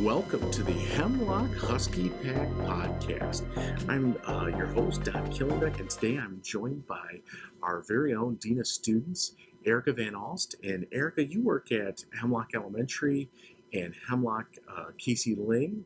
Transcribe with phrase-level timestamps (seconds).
[0.00, 3.44] Welcome to the Hemlock Husky Pack podcast.
[3.86, 7.20] I'm uh, your host, Don Killingbeck, and today I'm joined by
[7.62, 9.34] our very own of Students,
[9.66, 10.54] Erica Van Alst.
[10.64, 13.28] And Erica, you work at Hemlock Elementary
[13.74, 15.84] and Hemlock uh, Casey Ling.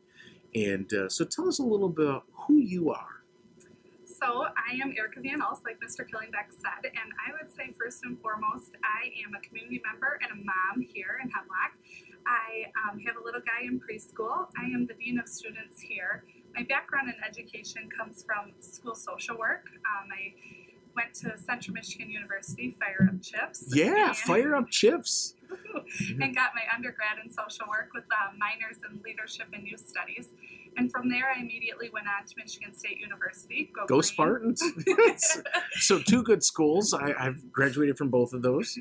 [0.55, 3.25] And uh, so tell us a little bit about who you are.
[4.05, 6.09] So I am Erica Van Alst, like Mr.
[6.09, 10.31] Killingbeck said, and I would say first and foremost, I am a community member and
[10.31, 11.73] a mom here in Hemlock.
[12.27, 14.47] I um, have a little guy in preschool.
[14.59, 16.25] I am the Dean of Students here.
[16.55, 19.67] My background in education comes from school social work.
[19.75, 20.35] Um, I
[20.95, 23.65] went to Central Michigan University, Fire Up Chips.
[23.75, 25.35] Yeah, and, Fire Up Chips.
[26.21, 30.29] and got my undergrad in social work with uh, minors in leadership and youth studies.
[30.77, 33.71] And from there, I immediately went on to Michigan State University.
[33.75, 34.63] Go, Go Spartans!
[35.75, 36.95] so, two good schools.
[36.95, 38.79] I, have graduated from both of those.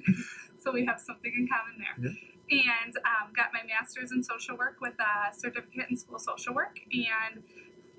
[0.60, 2.12] So, we have something in common there.
[2.12, 6.54] Yeah and um, got my master's in social work with a certificate in school social
[6.54, 7.44] work and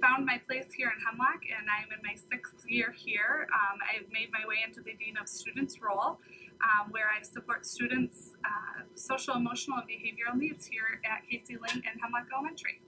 [0.01, 3.47] found my place here in Hemlock and I'm in my sixth year here.
[3.53, 6.19] Um, I've made my way into the Dean of Students role
[6.63, 11.83] um, where I support students' uh, social, emotional, and behavioral needs here at Casey Ling
[11.91, 12.81] and Hemlock Elementary.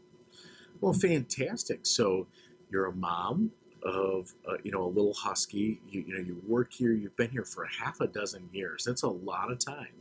[0.81, 1.81] Well, fantastic.
[1.87, 2.27] So
[2.71, 3.53] you're a mom
[3.87, 5.81] of uh, you know a little husky.
[5.89, 6.93] You, you know you work here.
[6.93, 8.85] You've been here for half a dozen years.
[8.85, 9.95] That's a lot of time,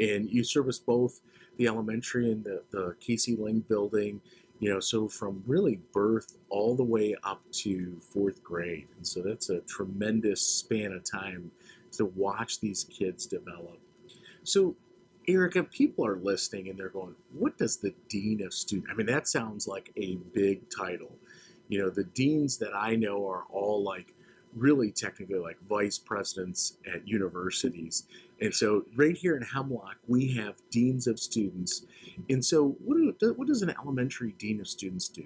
[0.00, 1.20] and you service both
[1.58, 4.20] the elementary and the the Casey Ling building.
[4.58, 9.20] You know, so from really birth all the way up to fourth grade, and so
[9.20, 11.50] that's a tremendous span of time
[11.92, 13.78] to watch these kids develop.
[14.44, 14.76] So
[15.28, 18.90] Erica, people are listening and they're going, what does the dean of student?
[18.90, 21.15] I mean, that sounds like a big title.
[21.68, 24.14] You know, the deans that I know are all like
[24.56, 28.04] really technically like vice presidents at universities.
[28.40, 31.86] And so, right here in Hemlock, we have deans of students.
[32.28, 35.24] And so, what, do, what does an elementary dean of students do?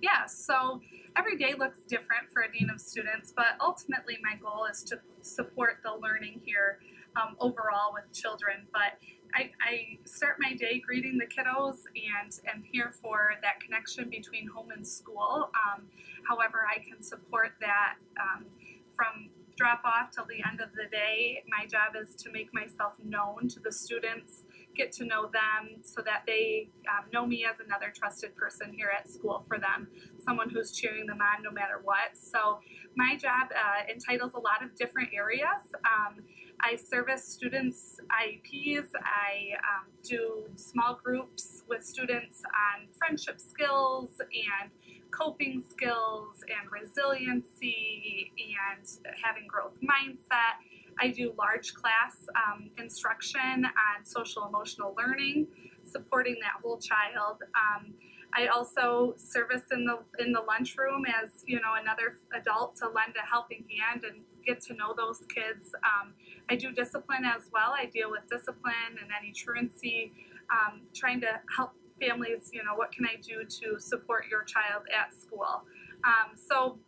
[0.00, 0.80] Yeah, so
[1.16, 5.00] every day looks different for a dean of students, but ultimately, my goal is to
[5.22, 6.78] support the learning here
[7.16, 8.66] um, overall with children.
[8.72, 8.98] But
[9.34, 14.48] I, I, start my day greeting the kiddos and am here for that connection between
[14.48, 15.50] home and school.
[15.54, 15.86] Um,
[16.28, 18.46] however, I can support that um,
[18.94, 21.42] from drop off till the end of the day.
[21.48, 24.42] My job is to make myself known to the students,
[24.74, 28.90] get to know them so that they um, know me as another trusted person here
[28.96, 29.88] at school for them,
[30.22, 32.16] someone who's cheering them on no matter what.
[32.16, 32.60] So,
[32.96, 35.60] my job uh, entitles a lot of different areas.
[35.84, 36.22] Um,
[36.60, 38.88] I service students' IEPs.
[38.94, 44.70] I um, do small groups with students on friendship skills and
[45.10, 48.86] coping skills and resiliency and
[49.22, 50.58] having growth mindset.
[51.00, 55.46] I do large class um, instruction on social emotional learning,
[55.84, 57.42] supporting that whole child.
[57.54, 57.94] Um,
[58.34, 63.14] I also service in the in the lunchroom as you know another adult to lend
[63.16, 65.74] a helping hand and get to know those kids.
[65.82, 66.14] Um,
[66.48, 67.74] I do discipline as well.
[67.76, 70.12] I deal with discipline and any truancy,
[70.50, 72.50] um, trying to help families.
[72.52, 75.64] You know, what can I do to support your child at school?
[76.04, 76.78] Um, so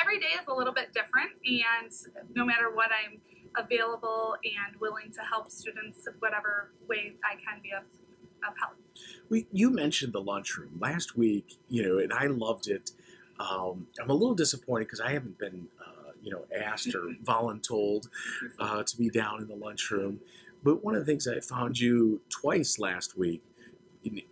[0.00, 1.92] every day is a little bit different, and
[2.34, 3.20] no matter what, I'm
[3.56, 7.84] available and willing to help students whatever way I can be of.
[9.28, 12.92] We, you mentioned the lunchroom last week, you know, and I loved it.
[13.38, 18.08] Um, I'm a little disappointed because I haven't been, uh, you know, asked or voluntold
[18.58, 20.20] uh, to be down in the lunchroom.
[20.62, 23.42] But one of the things I found you twice last week,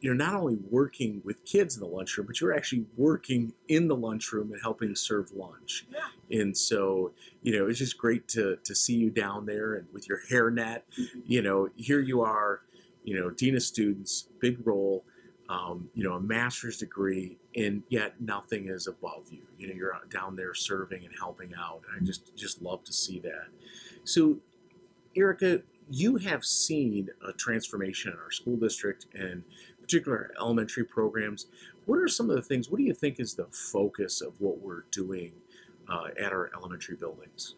[0.00, 3.96] you're not only working with kids in the lunchroom, but you're actually working in the
[3.96, 5.86] lunchroom and helping serve lunch.
[5.92, 6.40] Yeah.
[6.40, 7.12] And so,
[7.42, 10.82] you know, it's just great to, to see you down there and with your hairnet.
[10.98, 11.20] Mm-hmm.
[11.26, 12.62] You know, here you are
[13.06, 15.04] you know, dean of students, big role,
[15.48, 19.42] um, you know, a master's degree, and yet nothing is above you.
[19.56, 22.92] You know, you're down there serving and helping out, and I just just love to
[22.92, 23.46] see that.
[24.02, 24.38] So,
[25.14, 29.44] Erica, you have seen a transformation in our school district and
[29.80, 31.46] particular elementary programs.
[31.84, 32.68] What are some of the things?
[32.68, 35.32] What do you think is the focus of what we're doing
[35.88, 37.54] uh, at our elementary buildings?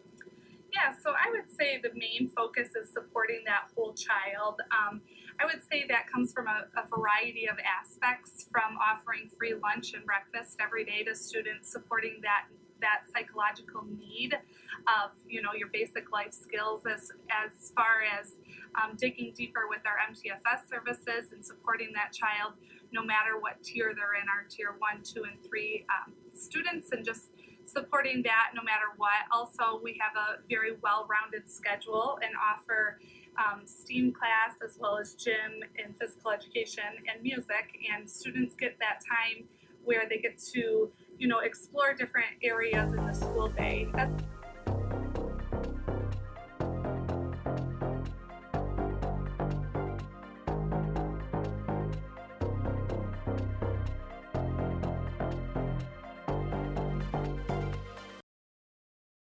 [0.79, 4.61] Yeah, so I would say the main focus is supporting that whole child.
[4.71, 5.01] Um,
[5.39, 9.93] I would say that comes from a, a, variety of aspects, from offering free lunch
[9.93, 12.45] and breakfast every day to students, supporting that
[12.79, 14.33] that psychological need
[14.87, 18.35] of you know your basic life skills, as as far as
[18.81, 22.53] um, digging deeper with our MTSS services and supporting that child,
[22.93, 27.03] no matter what tier they're in, our tier one, two, and three um, students, and
[27.03, 27.27] just
[27.69, 29.27] supporting that no matter what.
[29.31, 32.99] Also, we have a very well-rounded schedule and offer
[33.37, 38.77] um, STEAM class as well as gym and physical education and music, and students get
[38.79, 39.45] that time
[39.85, 43.87] where they get to, you know, explore different areas in the school day.
[43.93, 44.11] That's